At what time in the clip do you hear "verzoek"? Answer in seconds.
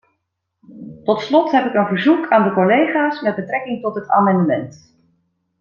1.87-2.29